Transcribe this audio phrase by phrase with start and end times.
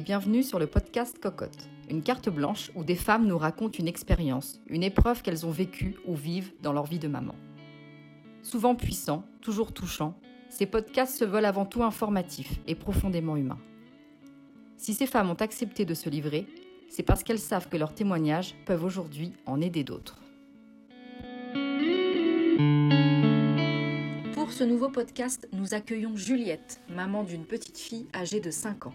[0.00, 4.60] bienvenue sur le podcast Cocotte, une carte blanche où des femmes nous racontent une expérience,
[4.66, 7.34] une épreuve qu'elles ont vécue ou vivent dans leur vie de maman.
[8.42, 10.14] Souvent puissants, toujours touchants,
[10.48, 13.58] ces podcasts se veulent avant tout informatifs et profondément humains.
[14.78, 16.46] Si ces femmes ont accepté de se livrer,
[16.88, 20.18] c'est parce qu'elles savent que leurs témoignages peuvent aujourd'hui en aider d'autres.
[24.32, 28.94] Pour ce nouveau podcast, nous accueillons Juliette, maman d'une petite fille âgée de 5 ans.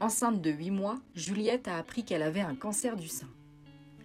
[0.00, 3.26] Enceinte de 8 mois, Juliette a appris qu'elle avait un cancer du sein.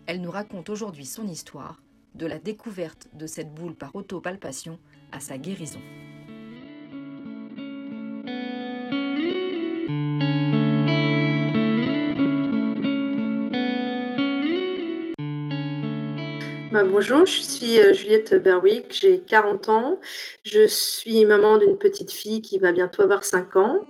[0.07, 1.83] Elle nous raconte aujourd'hui son histoire,
[2.15, 4.79] de la découverte de cette boule par autopalpation
[5.11, 5.79] à sa guérison.
[16.71, 19.99] Bah, bonjour, je suis euh, Juliette Berwick, j'ai 40 ans.
[20.41, 23.85] Je suis maman d'une petite fille qui va bientôt avoir 5 ans.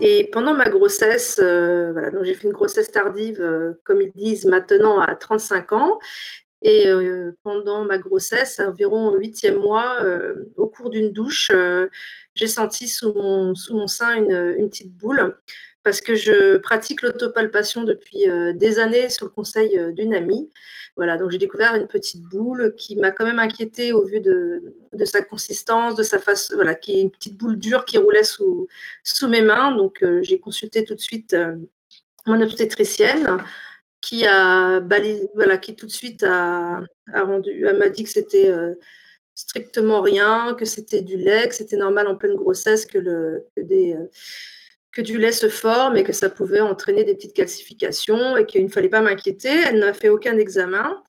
[0.00, 4.46] Et pendant ma grossesse, euh, donc j'ai fait une grossesse tardive, euh, comme ils disent
[4.46, 5.98] maintenant, à 35 ans.
[6.62, 6.88] Et
[7.42, 9.96] pendant ma grossesse, environ huitième mois,
[10.58, 11.50] au cours d'une douche,
[12.34, 15.38] j'ai senti sous mon, sous mon sein une, une petite boule
[15.82, 20.50] parce que je pratique l'autopalpation depuis euh, des années sur le conseil euh, d'une amie.
[20.96, 24.74] Voilà, donc j'ai découvert une petite boule qui m'a quand même inquiétée au vu de,
[25.04, 28.68] sa consistance, de sa face, voilà, qui est une petite boule dure qui roulait sous,
[29.28, 29.74] mes mains.
[29.74, 31.34] Donc euh, j'ai consulté tout de suite
[32.26, 33.38] mon obstétricienne
[34.02, 34.80] qui a
[35.34, 36.82] voilà, qui tout de suite a,
[37.14, 38.52] rendu, m'a dit que c'était
[39.34, 43.62] strictement rien, que c'était du lait, que c'était normal en pleine grossesse que, le, que
[43.62, 43.96] des
[44.92, 48.64] que du lait se forme et que ça pouvait entraîner des petites calcifications et qu'il
[48.64, 49.50] ne fallait pas m'inquiéter.
[49.66, 51.02] Elle n'a fait aucun examen.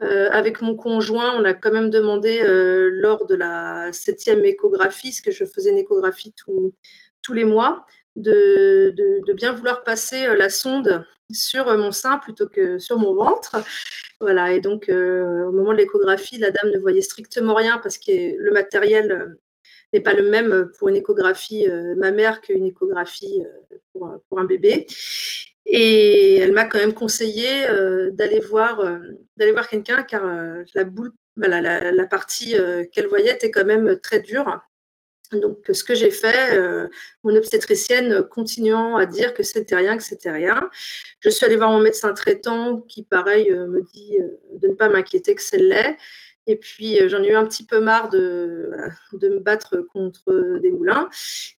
[0.00, 5.08] Euh, avec mon conjoint, on a quand même demandé euh, lors de la septième échographie,
[5.08, 7.84] parce que je faisais une échographie tous les mois,
[8.14, 13.14] de, de, bien vouloir passer euh, la sonde sur mon sein plutôt que sur mon
[13.14, 13.56] ventre.
[14.20, 18.36] Voilà, et donc au moment de l'échographie, la dame ne voyait strictement rien parce que
[18.36, 19.36] le matériel
[19.92, 24.86] n'est pas le même pour une échographie euh, mammaire qu'une échographie euh, pour, un bébé.
[25.66, 28.82] Et elle m'a quand même conseillé euh, d'aller voir,
[29.36, 30.24] voir quelqu'un car
[30.74, 31.60] la boule, la,
[31.92, 32.54] la, partie
[32.92, 34.60] qu'elle voyait était quand même très dure.
[35.32, 36.58] Donc, ce que j'ai fait,
[37.22, 40.70] mon obstétricienne continuant à dire que c'était rien, que c'était rien.
[41.20, 44.16] Je suis allée voir mon médecin traitant qui, pareil, me dit
[44.54, 45.98] de ne pas m'inquiéter que c'est l'est.
[46.48, 48.70] Et puis, euh, j'en ai eu un petit peu marre de,
[49.12, 51.08] de me battre contre des moulins.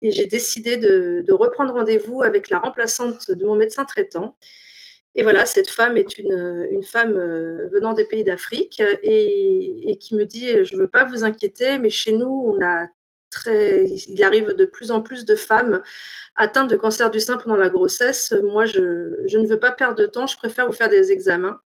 [0.00, 4.36] Et j'ai décidé de, reprendre rendez-vous avec la remplaçante de mon médecin traitant.
[5.14, 9.98] Et voilà, cette femme est une, une femme euh, venant des pays d'Afrique et, et,
[9.98, 12.86] qui me dit Je ne veux pas vous inquiéter, mais chez nous, on a
[13.30, 15.82] très, il arrive de plus en plus de femmes
[16.34, 18.32] atteintes de cancer du sein pendant la grossesse.
[18.42, 21.60] Moi, je, je ne veux pas perdre de temps, je préfère vous faire des examens.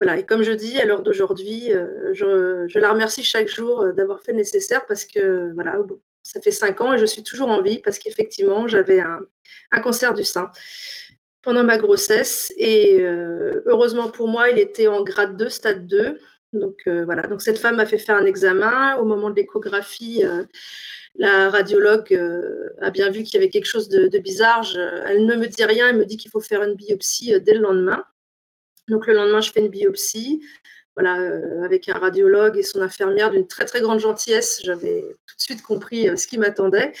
[0.00, 3.92] Voilà, et comme je dis, à l'heure d'aujourd'hui, euh, je, la remercie chaque jour euh,
[3.92, 5.78] d'avoir fait le nécessaire parce que voilà,
[6.22, 9.20] ça fait cinq ans et je suis toujours en vie parce qu'effectivement, j'avais un,
[9.82, 10.50] cancer du sein
[11.40, 16.18] pendant ma grossesse et euh, heureusement pour moi, il était en grade 2, stade 2.
[16.52, 18.96] Donc voilà, donc cette femme m'a fait faire un examen.
[18.96, 20.22] Au moment de l'échographie,
[21.16, 22.18] la radiologue
[22.80, 24.64] a bien vu qu'il y avait quelque chose de bizarre.
[25.06, 27.60] elle ne me dit rien, elle me dit qu'il faut faire une biopsie dès le
[27.60, 28.04] lendemain.
[28.88, 30.42] Donc le lendemain, je fais une biopsie,
[30.96, 34.60] voilà, euh, avec un radiologue et son infirmière d'une très très grande gentillesse.
[34.64, 36.92] J'avais tout de suite compris euh, ce qui m'attendait.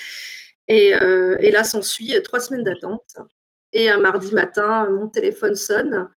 [0.68, 3.16] Et, euh, et, là, s'ensuit trois semaines d'attente.
[3.72, 6.08] Et un mardi matin, mon téléphone sonne.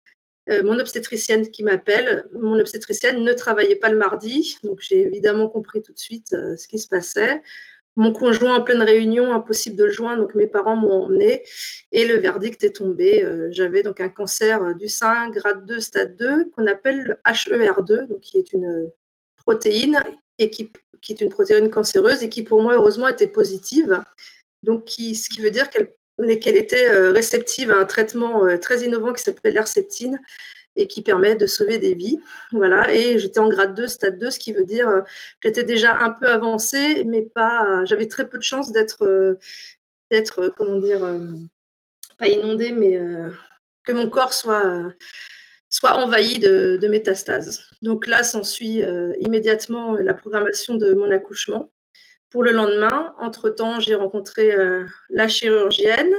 [0.63, 2.25] mon obstétricienne qui m'appelle.
[2.34, 6.68] Mon obstétricienne ne travaillait pas le mardi, donc j'ai évidemment compris tout de suite ce
[6.68, 7.41] qui se passait.
[8.00, 11.44] Mon conjoint en pleine réunion, impossible de le joindre, donc mes parents m'ont emmené
[11.92, 13.26] et le verdict est tombé.
[13.26, 18.08] Euh, j'avais donc un cancer du sein, grade 2, stade 2, qu'on appelle le HER2,
[18.08, 18.90] donc qui est une
[19.36, 20.02] protéine
[20.38, 20.72] qui,
[21.10, 24.01] est une protéine cancéreuse et qui pour moi heureusement était positive.
[24.63, 29.12] Donc ce qui veut dire qu'elle était euh, réceptive à un traitement euh, très innovant
[29.12, 30.22] qui s'appelle l'herceptine
[30.80, 32.20] et qui permet de sauver des vies.
[32.52, 35.02] Voilà, et j'étais en grade 2, stade 2, ce qui veut dire euh,
[35.42, 37.84] que j'étais déjà un peu avancée, mais pas.
[37.86, 39.38] J'avais très peu de chance d'être, euh,
[40.10, 41.02] d'être euh, comment dire,
[42.18, 43.00] pas inondée, mais
[43.84, 44.94] que mon corps soit
[45.72, 47.62] soit envahi de, de métastases.
[47.82, 48.82] Donc là, s'ensuit
[49.20, 51.72] immédiatement la programmation de mon accouchement.
[52.30, 54.52] Pour le lendemain, entre-temps, j'ai rencontré
[55.10, 56.14] la chirurgienne,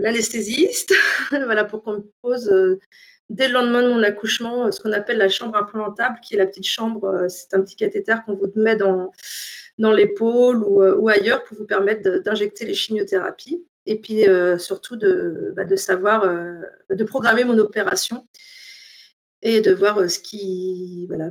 [0.00, 0.92] l'anesthésiste,
[1.30, 2.78] voilà, pour qu'on me pose euh,
[3.30, 6.46] dès le lendemain de mon accouchement ce qu'on appelle la chambre implantable, qui est la
[6.46, 9.10] petite chambre, c'est un petit cathéter qu'on vous met dans,
[9.78, 13.64] dans l'épaule ou, ailleurs pour vous permettre d'injecter les chimiothérapies.
[13.86, 14.24] Et puis
[14.58, 16.26] surtout de, bah, de savoir,
[16.88, 18.26] de programmer mon opération
[19.42, 21.30] et de voir ce qui, voilà,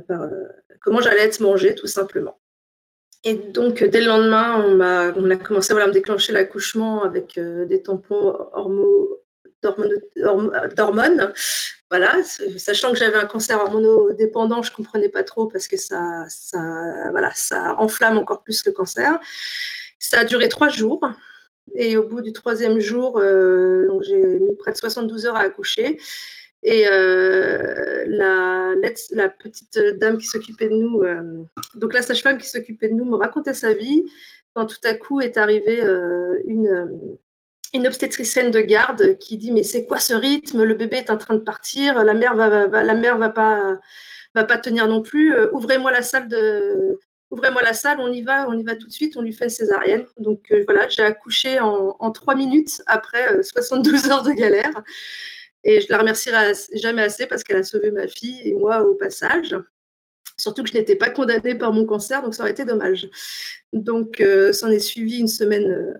[0.80, 2.38] comment j'allais être mangée tout simplement.
[3.24, 8.36] Et donc, dès le lendemain, on, a, commencé à me déclencher l'accouchement avec des tampons
[10.76, 11.32] d'hormones.
[11.90, 12.14] Voilà,
[12.56, 16.58] sachant que j'avais un cancer hormonodépendant, je ne comprenais pas trop parce que ça, ça,
[17.12, 19.18] voilà, ça enflamme encore plus le cancer.
[19.98, 21.08] Ça a duré trois jours.
[21.74, 25.98] Et au bout du troisième jour, euh, j'ai mis près de 72 heures à accoucher.
[26.64, 31.44] Et euh, la, petite dame qui s'occupait de nous, euh,
[31.74, 34.04] donc la sage-femme qui s'occupait de nous, me racontait sa vie.
[34.54, 35.82] Quand tout à coup est arrivée
[36.46, 37.18] une,
[37.74, 40.62] une obstétricienne de garde qui dit mais c'est quoi ce rythme?
[40.62, 45.34] Le bébé est en train de partir, la mère va, va pas tenir non plus.
[45.52, 46.28] Ouvrez-moi la salle
[47.30, 49.44] ouvrez-moi la salle, on y va, on y va tout de suite, on lui fait
[49.44, 50.06] une césarienne.
[50.18, 54.84] Donc voilà, j'ai accouché en, trois minutes après 72 heures de galère.
[55.64, 58.94] Et je la remercierai jamais assez parce qu'elle a sauvé ma fille et moi au
[58.94, 59.56] passage.
[60.38, 63.08] Surtout que je n'étais pas condamnée par mon cancer, donc ça aurait été dommage.
[63.72, 64.22] Donc,
[64.52, 65.96] s'en est suivi une semaine,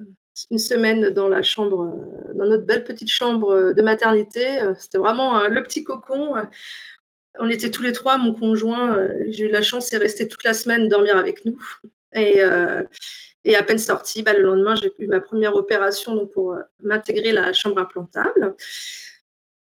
[0.50, 1.94] une semaine dans la chambre,
[2.34, 4.60] dans notre belle petite chambre de maternité.
[4.78, 6.34] C'était vraiment le petit cocon.
[7.38, 10.52] On était tous les trois, mon conjoint, j'ai eu la chance, de rester toute la
[10.52, 11.58] semaine dormir avec nous.
[12.12, 17.52] Et, à peine sortie, bah, le lendemain, j'ai eu ma première opération pour m'intégrer la
[17.52, 18.56] chambre implantable.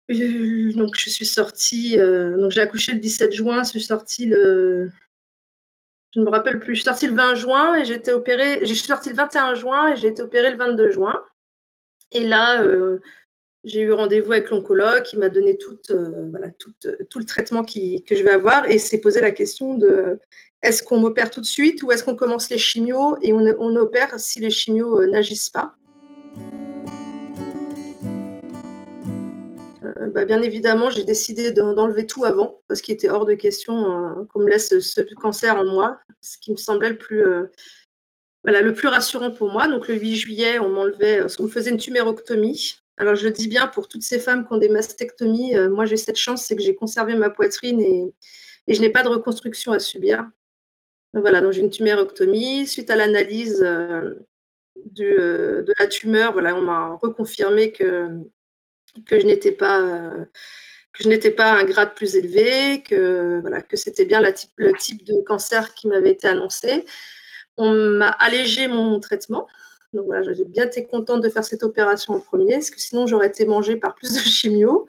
[0.08, 4.90] Donc, je suis sortie, donc j'ai accouché le 17 juin, je suis sortie le,
[6.14, 6.75] je ne me rappelle plus.
[6.75, 8.60] Je suis sortie le 20 juin et j'ai été opérée.
[8.60, 11.22] Je suis sortie le 21 juin et j'ai été opérée le 22 juin.
[12.12, 12.99] Et là, euh,
[13.64, 16.72] j'ai eu rendez-vous avec l'oncologue qui m'a donné tout, euh, voilà, tout,
[17.08, 20.19] tout, le traitement qui, que je vais avoir et s'est posé la question de
[20.62, 23.75] est-ce qu'on m'opère tout de suite ou est-ce qu'on commence les chimios et on, on
[23.76, 25.75] opère si les chimios euh, n'agissent pas?
[29.84, 34.20] Euh, bah, bien évidemment, j'ai décidé d'enlever tout avant, parce qu'il était hors de question
[34.20, 37.46] euh, qu'on me laisse ce cancer en moi, ce qui me semblait le plus, euh,
[38.44, 39.69] le plus rassurant pour moi.
[39.69, 42.76] Donc le 8 juillet, on m'enlevait, on me faisait une tuméroctomie.
[42.99, 45.96] Alors je le dis bien pour toutes ces femmes qui ont des mastectomies, moi j'ai
[45.96, 48.14] cette chance, c'est que j'ai conservé ma poitrine et,
[48.69, 50.29] je n'ai pas de reconstruction à subir.
[51.14, 52.67] voilà, donc j'ai une tuméroctomie.
[52.67, 54.25] Suite à l'analyse de
[55.79, 58.08] la tumeur, voilà, on m'a reconfirmé que
[59.06, 60.25] que je n'étais pas euh,
[60.93, 65.05] que je n'étais pas un grade plus élevé, que voilà, que c'était bien le type
[65.05, 66.85] de cancer qui m'avait été annoncé.
[67.56, 69.47] On m'a allégé mon traitement.
[69.94, 73.06] Donc voilà, j'ai bien été contente de faire cette opération en premier, parce que sinon
[73.06, 74.87] j'aurais été mangée par plus de chimio.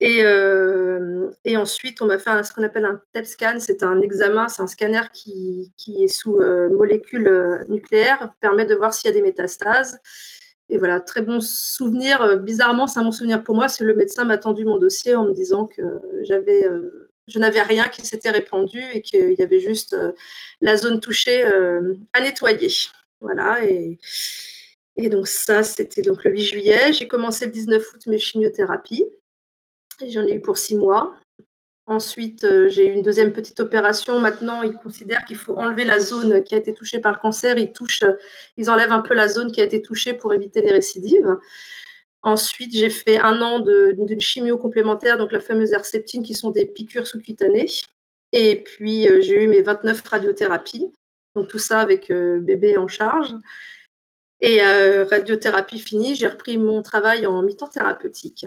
[0.00, 3.56] Et, euh, et ensuite, on m'a fait ce qu'on appelle un TEP scan.
[3.60, 8.74] C'est un examen, c'est un scanner qui, qui est sous euh, molécules nucléaires, permet de
[8.74, 9.98] voir s'il y a des métastases.
[10.68, 12.22] Et voilà, très bon souvenir.
[12.22, 15.14] Euh, bizarrement, c'est un bon souvenir pour moi, c'est le médecin m'a tendu mon dossier
[15.14, 15.82] en me disant que
[16.22, 20.12] j'avais, euh, je n'avais rien qui s'était répandu et qu'il y avait juste euh,
[20.60, 21.44] la zone touchée
[22.12, 22.70] à nettoyer.
[23.20, 23.64] Voilà.
[23.64, 23.98] Et,
[24.96, 26.92] et donc ça, c'était donc le 8 juillet.
[26.92, 29.04] J'ai commencé le 19 août mes chimiothérapies.
[30.08, 31.14] J'en ai eu pour six mois.
[31.88, 34.18] Ensuite, euh, j'ai eu une deuxième petite opération.
[34.18, 37.56] Maintenant, ils considèrent qu'il faut enlever la zone qui a été touchée par le cancer.
[37.58, 38.14] Ils, touchent, euh,
[38.56, 41.36] ils enlèvent un peu la zone qui a été touchée pour éviter les récidives.
[42.22, 46.66] Ensuite, j'ai fait un an d'une chimio complémentaire, donc la fameuse herceptine, qui sont des
[46.66, 47.68] piqûres sous-cutanées.
[48.32, 50.90] Et puis, euh, j'ai eu mes 29 radiothérapies.
[51.36, 53.32] Donc, tout ça avec bébé en charge.
[54.40, 58.46] Et radiothérapie finie, j'ai repris mon travail en mi-temps thérapeutique.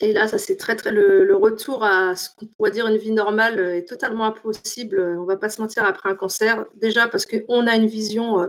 [0.00, 3.12] Et là, ça c'est très, très le, retour à ce qu'on pourrait dire une vie
[3.12, 5.00] normale euh, est totalement impossible.
[5.18, 6.66] On va pas se mentir après un cancer.
[6.74, 8.48] Déjà parce qu'on a une vision euh,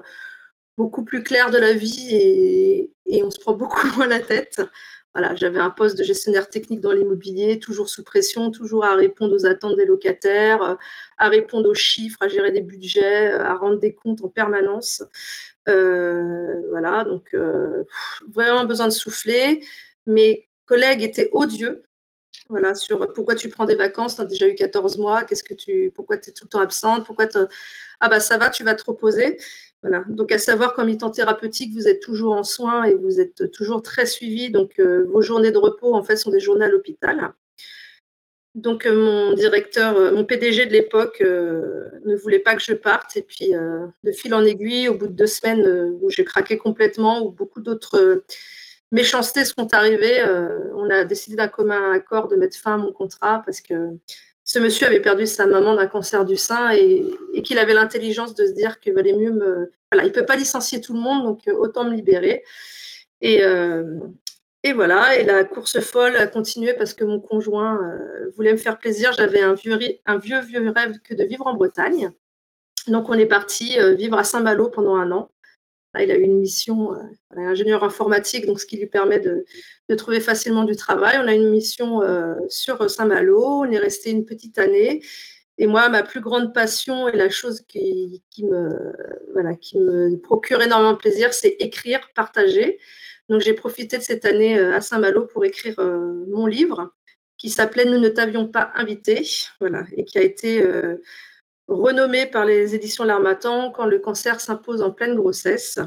[0.77, 2.09] beaucoup plus claire de la vie
[3.05, 4.61] et, on se prend beaucoup moins la tête.
[5.13, 9.33] Voilà, j'avais un poste de gestionnaire technique dans l'immobilier, toujours sous pression, toujours à répondre
[9.33, 10.75] aux attentes des locataires, euh,
[11.17, 15.03] à répondre aux chiffres, à gérer des budgets, à rendre des comptes en permanence.
[15.65, 17.35] voilà, donc
[18.33, 19.63] vraiment besoin de souffler.
[20.05, 21.83] Mais collègue était odieux.
[22.49, 25.55] Voilà, sur pourquoi tu prends des vacances, tu as déjà eu 14 mois, qu'est-ce que
[25.55, 27.27] tu, pourquoi tu es tout le temps absente, pourquoi
[27.99, 29.37] ah bah ça va, tu vas te reposer.
[29.83, 30.03] Voilà.
[30.07, 33.81] Donc à savoir qu'en mi-temps thérapeutique, vous êtes toujours en soins et vous êtes toujours
[33.81, 34.49] très suivi.
[34.49, 37.33] Donc euh, vos journées de repos en fait sont des journées à l'hôpital.
[38.55, 43.15] Donc euh, mon directeur, euh, mon PDG de l'époque ne voulait pas que je parte
[43.17, 47.23] et puis de fil en aiguille, au bout de deux semaines où j'ai craqué complètement,
[47.23, 48.23] où beaucoup d'autres
[48.91, 50.23] méchancetés sont arrivées,
[50.75, 53.89] on a décidé d'un commun accord de mettre fin à mon contrat parce que
[54.43, 57.05] ce monsieur avait perdu sa maman d'un cancer du sein et,
[57.43, 59.71] qu'il avait l'intelligence de se dire qu'il valait mieux me.
[59.91, 62.43] Voilà, il ne peut pas licencier tout le monde, donc autant me libérer.
[63.19, 63.41] Et,
[64.63, 67.79] et voilà, et la course folle a continué parce que mon conjoint
[68.37, 69.11] voulait me faire plaisir.
[69.11, 72.11] J'avais un vieux, un vieux, vieux rêve que de vivre en Bretagne.
[72.87, 75.29] Donc on est parti vivre à Saint-Malo pendant un an
[76.01, 76.97] il a eu une mission, euh,
[77.35, 79.45] ingénieur informatique, donc ce qui lui permet de,
[79.95, 81.17] trouver facilement du travail.
[81.21, 85.01] On a une mission euh, sur Saint-Malo, on est resté une petite année.
[85.57, 88.93] Et moi, ma plus grande passion et la chose qui, me,
[89.33, 92.79] voilà, qui me procure énormément de plaisir, c'est écrire, partager.
[93.29, 96.93] Donc j'ai profité de cette année euh, à Saint-Malo pour écrire mon livre
[97.37, 99.27] qui s'appelait Nous ne t'avions pas invité,
[99.59, 100.63] voilà, et qui a été
[101.67, 105.79] renommé par les éditions L'Armatan quand le cancer s'impose en pleine grossesse.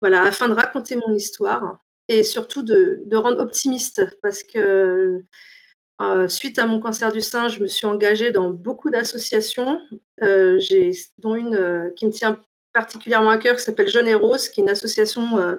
[0.00, 5.22] Voilà, afin de raconter mon histoire et surtout de, rendre optimiste parce que
[6.00, 9.80] euh, suite à mon cancer du sein, je me suis engagée dans beaucoup d'associations,
[10.22, 10.58] euh,
[11.18, 12.40] dont une euh, qui me tient
[12.72, 15.58] particulièrement à cœur qui s'appelle Jeune et Rose, qui est une association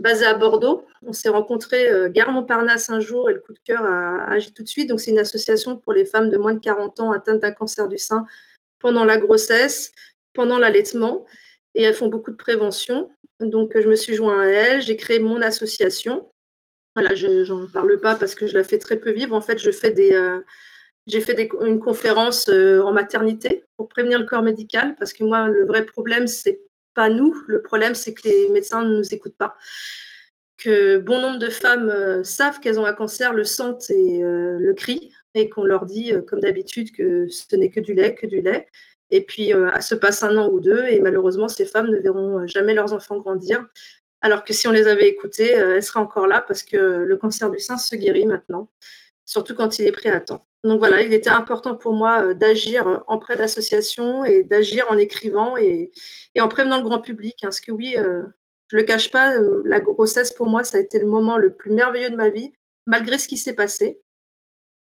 [0.00, 0.84] basée à Bordeaux.
[1.06, 4.64] On s'est rencontrés gare Montparnasse un jour et le coup de cœur a agi tout
[4.64, 4.88] de suite.
[4.88, 7.86] Donc c'est une association pour les femmes de moins de 40 ans atteintes d'un cancer
[7.86, 8.26] du sein
[8.80, 9.92] pendant la grossesse,
[10.32, 11.26] pendant l'allaitement,
[11.74, 13.10] et elles font beaucoup de prévention.
[13.40, 16.30] Donc, je me suis joint à elles, j'ai créé mon association.
[16.96, 19.34] Voilà, je n'en parle pas parce que je la fais très peu vivre.
[19.34, 20.40] En fait, euh,
[21.06, 25.48] j'ai fait une conférence euh, en maternité pour prévenir le corps médical parce que moi,
[25.48, 26.60] le vrai problème, c'est
[26.94, 27.34] pas nous.
[27.46, 29.56] Le problème, c'est que les médecins ne nous écoutent pas.
[30.58, 34.74] Que bon nombre de femmes euh, savent qu'elles ont un cancer, le sentent et le
[34.74, 38.26] crient et qu'on leur dit, euh, comme d'habitude, que ce n'est que du lait, que
[38.26, 38.66] du lait.
[39.10, 42.40] Et puis, euh, se passe un an ou deux, et malheureusement, ces femmes ne verront
[42.40, 43.66] euh, jamais leurs enfants grandir.
[44.22, 47.50] Alors que si on les avait écoutées, elles seraient encore là parce que le cancer
[47.50, 48.68] du sein se guérit maintenant,
[49.24, 50.46] surtout quand il est pris à temps.
[50.62, 55.56] Donc voilà, il était important pour moi d'agir en près d'associations et d'agir en écrivant
[55.56, 55.90] et,
[56.38, 57.36] en prévenant le grand public.
[57.36, 60.80] Hein, parce que oui, je ne le cache pas, la grossesse pour moi, ça a
[60.82, 62.52] été le moment le plus merveilleux de ma vie,
[62.86, 64.02] malgré ce qui s'est passé.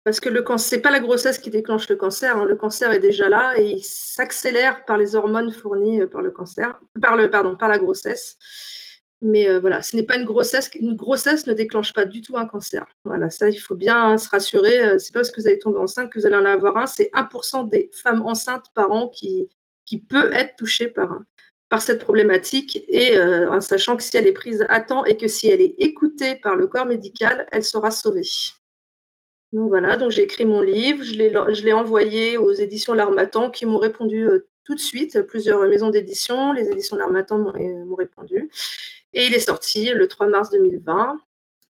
[0.04, 2.36] Parce que le n'est pas la grossesse qui déclenche le cancer.
[2.36, 2.46] Hein.
[2.46, 6.32] Le cancer est déjà là et il s'accélère par les hormones fournies euh, par le
[6.32, 8.38] cancer, par le, pardon, par la grossesse.
[9.22, 10.70] Mais euh, voilà, ce n'est pas une grossesse.
[10.78, 12.86] Une grossesse ne déclenche pas du tout un cancer.
[13.06, 14.84] Voilà, ça, il faut bien se rassurer.
[14.84, 16.86] Euh, c'est pas parce que vous allez tomber enceinte que vous allez en avoir un.
[16.86, 19.48] C'est 1% des femmes enceintes par an qui,
[19.86, 21.18] qui peut être touchée par,
[21.70, 22.84] par cette problématique.
[22.90, 25.76] Et en sachant que si elle est prise à temps et que si elle est
[25.78, 28.24] écoutée par le corps médical, elle sera sauvée.
[29.54, 33.78] Donc voilà, donc j'ai écrit mon livre, je l'ai envoyé aux éditions L'Armatan qui m'ont
[33.78, 38.50] répondu euh, tout de suite, plusieurs maisons d'édition, les éditions L'Armatan m'ont euh, répondu.
[39.14, 41.20] Et il est sorti le 3 mars 2020.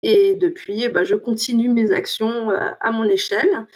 [0.04, 3.68] Et depuis, eh ben, je continue mes actions euh, à mon échelle.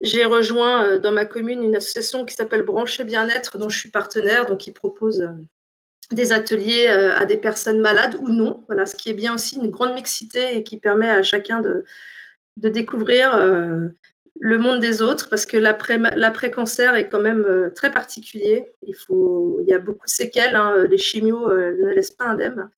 [0.00, 4.46] J'ai rejoint dans ma commune une association qui s'appelle Brancher Bien-être, dont je suis partenaire,
[4.46, 5.28] donc qui propose
[6.10, 8.64] des ateliers à des personnes malades ou non.
[8.66, 11.84] Voilà, ce qui est bien aussi une grande mixité et qui permet à chacun de,
[12.56, 13.88] de découvrir euh,
[14.40, 18.72] le monde des autres parce que l'après-cancer est quand même euh, très particulier.
[18.86, 20.56] Il, faut, il y a beaucoup de séquelles.
[20.56, 20.84] Hein.
[20.88, 22.70] Les chimios euh, ne laissent pas indemne.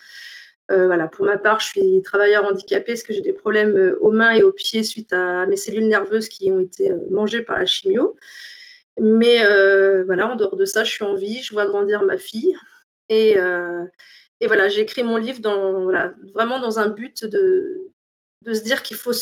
[0.69, 4.33] voilà, pour ma part, je suis travailleur handicapé parce que j'ai des problèmes aux mains
[4.33, 8.17] et aux pieds suite à mes cellules nerveuses qui ont été mangées par la chimio.
[9.01, 9.39] Mais
[10.05, 12.57] voilà, en dehors de ça, je suis en vie, je vois grandir ma fille.
[13.11, 13.37] Et,
[14.41, 17.93] et voilà, j'ai écrit mon livre dans, voilà, vraiment dans un but de,
[18.45, 19.13] de se dire qu'il faut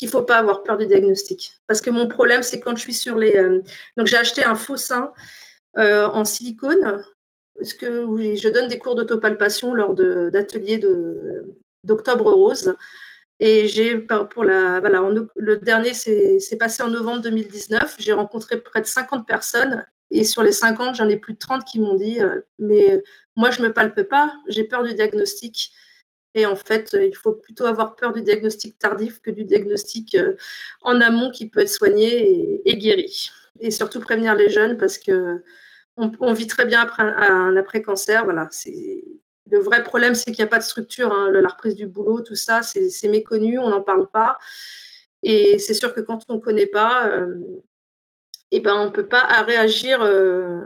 [0.00, 1.52] qu'il ne faut pas avoir peur du diagnostic.
[1.66, 3.36] Parce que mon problème, c'est quand je suis sur les.
[3.36, 3.60] Euh,
[3.98, 5.12] donc, j'ai acheté un faux sein
[5.76, 7.04] euh, en silicone,
[7.54, 7.86] parce que
[8.34, 10.80] je donne des cours d'autopalpation lors d'ateliers
[11.84, 12.74] d'Octobre Rose.
[13.40, 17.96] Et j'ai, pour la, voilà, le dernier, c'est passé en novembre 2019.
[17.98, 19.84] J'ai rencontré près de 50 personnes.
[20.10, 23.02] Et sur les 50, j'en ai plus de 30 qui m'ont dit euh, Mais
[23.36, 25.72] moi, je ne me palpe pas, j'ai peur du diagnostic.
[26.34, 30.36] Et en fait, il faut plutôt avoir peur du diagnostic tardif que du diagnostic euh,
[30.82, 33.30] en amont qui peut être soigné et, guéri.
[33.58, 35.42] Et surtout prévenir les jeunes parce que
[35.96, 38.24] on, vit très bien après un, après-cancer.
[38.24, 38.48] Voilà,
[39.50, 41.12] le vrai problème, c'est qu'il n'y a pas de structure.
[41.12, 41.30] Hein.
[41.30, 44.38] la reprise du boulot, tout ça, c'est méconnu, on n'en parle pas.
[45.22, 47.34] Et c'est sûr que quand on ne connaît pas, euh,
[48.52, 50.60] eh ben, on ne peut pas réagir euh,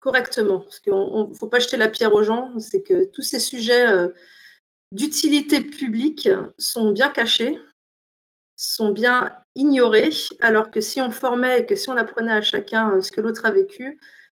[0.00, 0.60] correctement.
[0.60, 2.58] Parce qu'il ne faut pas jeter la pierre aux gens.
[2.58, 3.86] C'est que tous ces sujets
[4.92, 7.58] d'utilité publique sont bien cachés,
[8.56, 10.10] sont bien ignorés,
[10.40, 13.20] alors que si on formait et que si on apprenait à chacun euh, ce que
[13.20, 13.98] l'autre a vécu,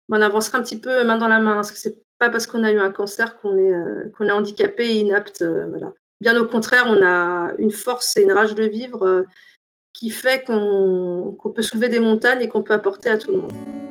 [0.08, 1.54] ben, on avancerait un petit peu main dans la main.
[1.54, 4.32] Parce que c'est pas parce qu'on a eu un cancer qu'on est, euh, qu'on est
[4.32, 5.42] handicapé et inapte.
[5.42, 5.66] Euh.
[6.20, 9.24] Bien au contraire, on a une force et une rage de vivre
[9.92, 13.83] qui fait qu'on peut soulever des montagnes et qu'on peut apporter à tout le monde.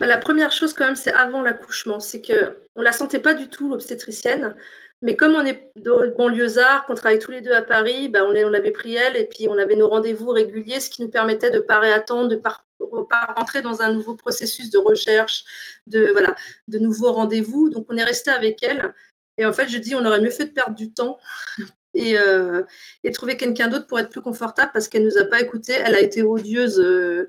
[0.00, 3.34] Bah, la première chose quand même, c'est avant l'accouchement, c'est que on la sentait pas
[3.34, 4.54] du tout l'obstétricienne,
[5.02, 8.34] mais comme on est de banlieusards, qu'on travaille tous les deux à Paris, bah, on,
[8.34, 11.50] on avait pris elle et puis on avait nos rendez-vous réguliers, ce qui nous permettait
[11.50, 12.62] de pas réattendre, de pas,
[13.10, 15.44] pas rentrer dans un nouveau processus de recherche,
[15.88, 16.36] de voilà,
[16.68, 17.68] de nouveaux rendez-vous.
[17.68, 18.94] Donc on est resté avec elle.
[19.38, 21.18] Et en fait, je dis, on aurait mieux fait de perdre du temps
[21.94, 22.62] et, euh,
[23.02, 25.72] et trouver quelqu'un d'autre pour être plus confortable parce qu'elle nous a pas écouté.
[25.72, 26.78] Elle a été odieuse.
[26.78, 27.28] Euh,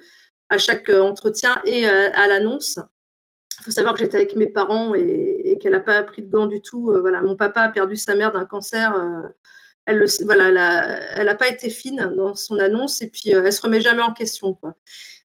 [0.54, 2.80] à chaque euh, entretien et euh, à l'annonce.
[3.60, 6.48] Il faut savoir que j'étais avec mes parents et, qu'elle n'a pas pris de gants
[6.48, 6.92] du tout.
[6.92, 8.94] Euh, voilà, mon papa a perdu sa mère d'un cancer.
[9.86, 10.48] elle le, voilà,
[11.16, 14.14] elle n'a pas été fine dans son annonce et puis elle se remet jamais en
[14.14, 14.58] question.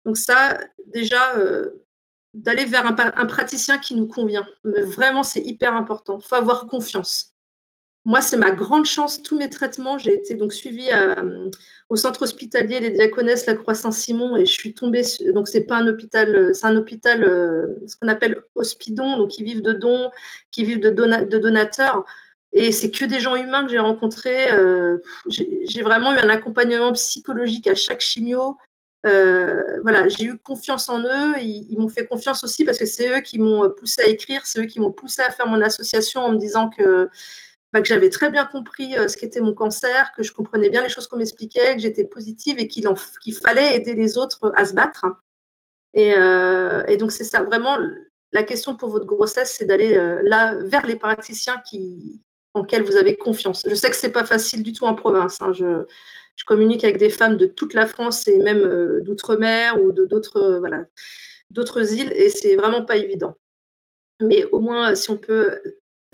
[0.05, 1.35] Donc ça, déjà,
[2.33, 4.45] d'aller vers un, praticien qui nous convient.
[4.63, 6.19] Vraiment, c'est hyper important.
[6.21, 7.36] Il faut avoir confiance.
[8.07, 9.21] Moi, c'est ma grande chance.
[9.21, 11.49] Tous mes traitements, j'ai été donc suivie euh,
[11.89, 15.01] au centre hospitalier Les Diaconesses, la Croix Saint-Simon, et je suis tombée.
[15.33, 19.43] donc, c'est pas un hôpital, c'est un hôpital, euh, ce qu'on appelle hospidon, donc qui
[19.43, 20.09] vivent de dons,
[20.51, 22.05] qui vivent de, donateurs.
[22.53, 24.53] Et c'est que des gens humains que j'ai rencontrés.
[24.53, 28.55] Euh, j'ai vraiment eu un accompagnement psychologique à chaque chimio.
[29.03, 31.33] voilà, j'ai eu confiance en eux.
[31.41, 34.45] Ils, ils m'ont fait confiance aussi parce que c'est eux qui m'ont poussé à écrire,
[34.45, 37.09] c'est eux qui m'ont poussé à faire mon association en me disant que
[37.73, 40.89] que j'avais très bien compris euh, ce qu'était mon cancer, que je comprenais bien les
[40.89, 42.85] choses qu'on m'expliquait, que j'étais positive et qu'il
[43.33, 45.05] fallait aider les autres à se battre.
[45.93, 47.77] Et, euh, donc c'est ça, vraiment,
[48.31, 52.21] la question pour votre grossesse, c'est d'aller euh, là vers les praticiens qui,
[52.53, 53.65] en lesquels vous avez confiance.
[53.67, 55.41] Je sais que c'est pas facile du tout en province.
[55.41, 55.53] Hein.
[55.53, 55.85] Je,
[56.45, 60.85] communique avec des femmes de toute la France et même d'outre-mer ou d'autres voilà,
[61.55, 63.35] îles et c'est vraiment pas évident.
[64.21, 65.59] Mais au moins, si on peut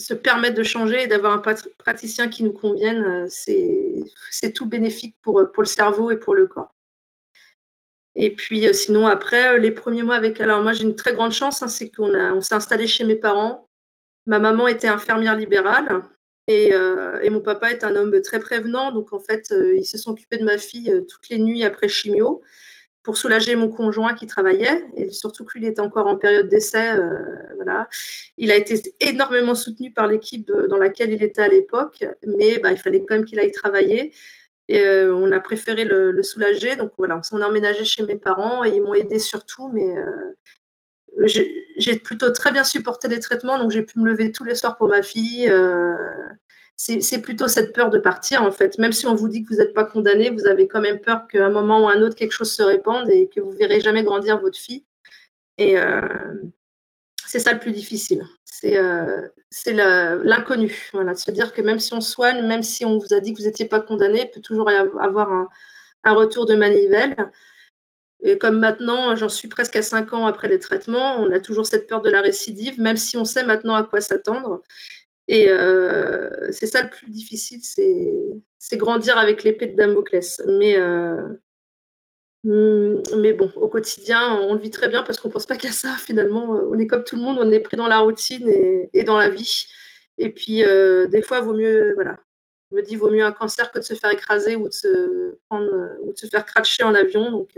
[0.04, 1.42] se permettre de changer et d'avoir un
[1.78, 6.36] praticien qui nous convienne, euh, c'est tout bénéfique pour, euh, pour le cerveau et pour
[6.36, 6.74] le corps.
[8.16, 10.42] Et puis euh, sinon, après, les premiers mois avec...
[10.42, 13.16] Alors moi, j'ai une très grande chance, hein, c'est qu'on on s'est installé chez mes
[13.16, 13.70] parents.
[14.26, 16.04] Ma maman était infirmière libérale
[16.48, 16.72] et,
[17.22, 18.92] et, mon papa est un homme très prévenant.
[18.92, 22.42] Donc en fait, ils se sont occupés de ma fille toutes les nuits après chimio
[23.04, 26.48] pour soulager mon conjoint qui travaillait, et surtout que lui il était encore en période
[26.48, 26.94] d'essai.
[26.94, 27.10] Euh,
[27.56, 27.90] voilà.
[28.38, 32.72] Il a été énormément soutenu par l'équipe dans laquelle il était à l'époque, mais bah,
[32.72, 34.14] il fallait quand même qu'il aille travailler.
[34.72, 36.78] Euh, on a préféré le, soulager.
[36.78, 41.28] Donc on s'en a emménagé chez mes parents et ils m'ont aidé surtout, mais euh,
[41.78, 44.78] j'ai plutôt très bien supporté les traitements, donc j'ai pu me lever tous les soirs
[44.78, 45.52] pour ma fille
[46.76, 48.78] c'est plutôt cette peur de partir, en fait.
[48.78, 51.28] Même si on vous dit que vous n'êtes pas condamné, vous avez quand même peur
[51.28, 53.80] qu'à un moment ou à un autre, quelque chose se répande et que vous verrez
[53.80, 54.84] jamais grandir votre fille.
[55.58, 56.02] Et euh,
[57.26, 58.24] c'est ça le plus difficile.
[58.46, 59.30] C'est euh,
[60.24, 60.90] l'inconnu.
[60.94, 63.40] Voilà, se dire que même si on soigne, même si on vous a dit que
[63.40, 65.48] vous n'étiez pas condamné, il peut toujours y avoir un,
[66.04, 67.16] un retour de manivelle.
[68.22, 71.66] Et comme maintenant, j'en suis presque à 5 ans après les traitements, on a toujours
[71.66, 74.62] cette peur de la récidive, même si on sait maintenant à quoi s'attendre.
[75.28, 80.42] Et euh, c'est ça le plus difficile, c'est grandir avec l'épée de Damoclès.
[80.48, 81.36] Mais, euh,
[82.44, 85.72] mais bon, au quotidien, on le vit très bien parce qu'on ne pense pas qu'à
[85.72, 85.96] ça.
[85.98, 88.48] Finalement, on est comme tout le monde, on est pris dans la routine
[88.94, 89.66] et, dans la vie.
[90.18, 92.18] Et puis, euh, des fois, vaut mieux, voilà,
[92.72, 95.38] je me dis, vaut mieux un cancer que de se faire écraser ou de se,
[95.50, 97.32] prendre, ou de se faire cracher en avion.
[97.32, 97.58] Donc,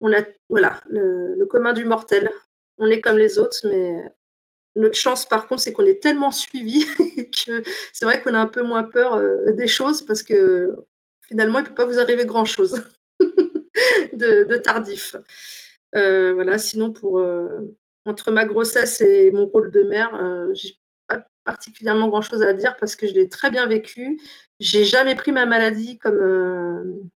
[0.00, 2.30] on a, voilà, le, le commun du mortel.
[2.78, 4.02] On est comme les autres, mais
[4.76, 6.84] notre chance, par contre, c'est qu'on est tellement suivi
[7.46, 10.74] que c'est vrai qu'on a un peu moins peur euh, des choses parce que
[11.28, 12.82] finalement, il ne peut pas vous arriver grand-chose
[14.12, 15.16] de, tardif.
[15.94, 20.10] Euh, voilà, sinon, pour, euh, entre ma grossesse et mon rôle de mère,
[20.54, 24.20] j'ai pas particulièrement grand-chose à dire parce que je l'ai très bien vécu.
[24.60, 27.10] J'ai jamais pris ma maladie comme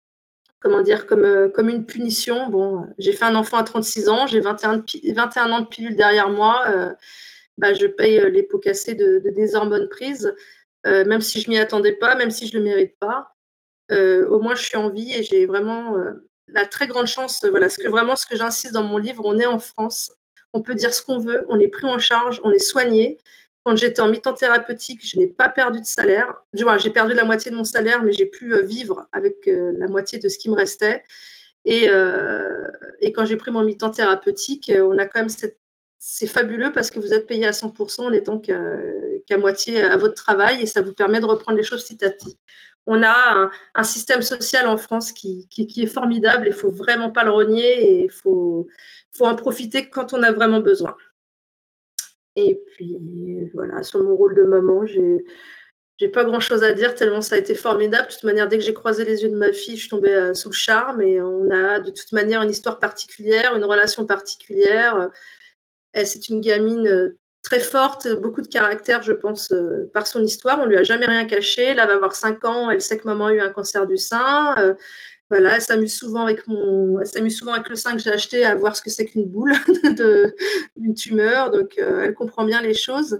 [0.59, 2.49] comment dire, comme, comme une punition.
[2.49, 6.29] Bon, j'ai fait un enfant à 36 ans, j'ai 21, 21 ans de pilule derrière
[6.29, 6.95] moi.
[7.57, 10.33] Bah, je paye euh, les pots cassés de, des hormones prises,
[10.85, 13.35] euh, même si je m'y attendais pas, même si je ne le mérite pas.
[13.91, 15.95] Euh, au moins, je suis en vie et j'ai vraiment
[16.47, 17.43] la très grande chance.
[17.49, 20.11] Voilà, ce que vraiment, ce que j'insiste dans mon livre, on est en France,
[20.53, 23.17] on peut dire ce qu'on veut, on est pris en charge, on est soigné.
[23.63, 26.41] Quand j'étais en mi-temps thérapeutique, je n'ai pas perdu de salaire.
[26.53, 30.29] J'ai perdu la moitié de mon salaire, mais j'ai pu vivre avec la moitié de
[30.29, 31.03] ce qui me restait.
[31.65, 31.89] Et,
[33.01, 35.59] et quand j'ai pris mon mi-temps thérapeutique, on a quand même cette
[35.99, 40.13] c'est fabuleux parce que vous êtes payé à 100% en n'étant qu'à moitié à votre
[40.13, 42.37] travail et ça vous permet de reprendre les choses petit à petit.
[42.85, 47.11] On a un, système social en France qui, qui, est formidable, il ne faut vraiment
[47.11, 48.67] pas le renier et il faut,
[49.11, 50.95] faut en profiter quand on a vraiment besoin.
[52.37, 52.97] Et puis
[53.53, 55.25] voilà, sur mon rôle de maman, j'ai
[55.97, 58.07] j'ai pas grand chose à dire tellement ça a été formidable.
[58.07, 60.13] De toute manière, dès que j'ai croisé les yeux de ma fille, je suis tombée
[60.13, 64.05] euh, sous le charme et on a de toute manière une histoire particulière, une relation
[64.05, 65.09] particulière.
[66.05, 70.59] C'est une gamine euh, très forte, beaucoup de caractère, je pense, euh, par son histoire.
[70.61, 71.63] On lui a jamais rien caché.
[71.63, 72.69] Elle va avoir 5 ans.
[72.69, 74.55] Elle sait que maman a eu un cancer du sein.
[75.29, 79.05] voilà, elle s'amuse souvent avec le sein que j'ai acheté à voir ce que c'est
[79.05, 79.53] qu'une boule
[80.77, 81.51] d'une tumeur.
[81.51, 83.19] Donc, elle comprend bien les choses.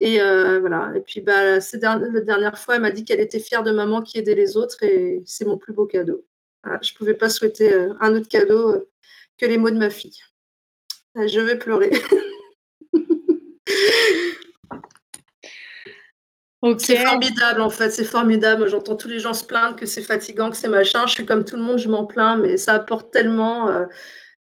[0.00, 4.02] Et euh, puis, bah, la dernière fois, elle m'a dit qu'elle était fière de maman
[4.02, 6.24] qui aidait les autres et c'est mon plus beau cadeau.
[6.64, 8.88] je ne pouvais pas souhaiter euh, un autre cadeau euh,
[9.38, 10.20] que les mots de ma fille.
[11.16, 11.90] Je vais pleurer.
[16.78, 18.68] C'est formidable en fait, c'est formidable.
[18.68, 21.06] J'entends tous les gens se plaindre que c'est fatigant, que c'est machin.
[21.06, 23.70] Je suis comme tout le monde, je m'en plains, mais ça apporte tellement.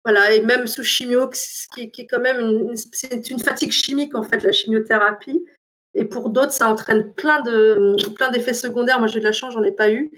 [0.04, 4.24] Voilà, et même sous chimio, qui, est quand même une, c'est une fatigue chimique en
[4.24, 5.46] fait, la chimiothérapie.
[5.94, 9.00] Et pour d'autres, ça entraîne plein de plein d'effets secondaires.
[9.00, 10.10] Moi, j'ai de la chance, j'en ai pas eu.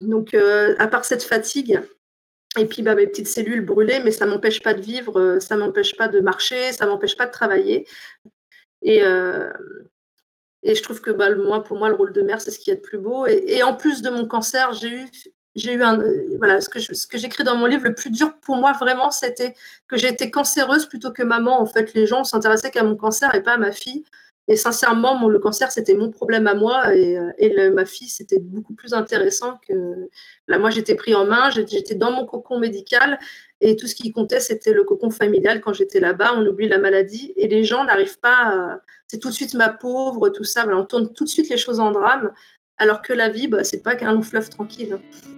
[0.00, 1.80] Donc, euh, à part cette fatigue,
[2.58, 5.56] et puis bah, mes petites cellules brûlées, mais ça m'empêche pas de vivre, euh, ça
[5.56, 7.86] m'empêche pas de marcher, ça m'empêche pas de travailler.
[8.82, 9.50] Et, euh,
[10.62, 12.70] et je trouve que bah, moi, pour moi, le rôle de mère, c'est ce qui
[12.70, 13.26] est le plus beau.
[13.26, 15.06] Et, en plus de mon cancer, j'ai eu
[15.56, 15.98] j'ai eu un,
[16.36, 16.78] voilà, ce que,
[17.18, 19.54] j'écris dans mon livre, le plus dur pour moi vraiment, c'était
[19.88, 21.60] que j'ai été cancéreuse plutôt que maman.
[21.60, 24.04] En fait, les gens s'intéressaient qu'à mon cancer et pas à ma fille.
[24.50, 28.74] Et sincèrement, le cancer, c'était mon problème à moi et, euh, ma fille, c'était beaucoup
[28.74, 30.08] plus intéressant que.
[30.48, 33.18] Là, moi, j'étais pris en main, j'étais dans mon cocon médical
[33.60, 35.60] et tout ce qui comptait, c'était le cocon familial.
[35.60, 38.36] Quand j'étais là-bas, on oublie la maladie et les gens n'arrivent pas.
[38.36, 38.80] À...
[39.06, 40.66] C'est tout de suite ma pauvre, tout ça.
[40.66, 42.32] on tourne tout de suite les choses en drame,
[42.78, 44.94] alors que la vie, bah, c'est pas qu'un long fleuve tranquille.
[44.94, 45.37] Hein.